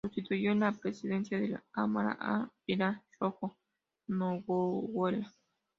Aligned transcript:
Sustituyó 0.03 0.51
en 0.53 0.61
la 0.61 0.71
Presidencia 0.71 1.39
de 1.39 1.49
la 1.49 1.63
Cámara 1.69 2.17
a 2.19 2.49
Pilar 2.65 3.03
Rojo 3.19 3.55
Noguera. 4.07 5.31